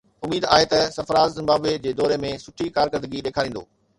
اميد 0.25 0.43
آهي 0.53 0.65
ته 0.71 0.79
سرفراز 0.95 1.29
زمبابوي 1.37 1.73
جي 1.83 1.91
دوري 1.99 2.17
۾ 2.23 2.31
سٺي 2.45 2.67
ڪارڪردگي 2.77 3.19
ڏيکاريندو 3.27 3.63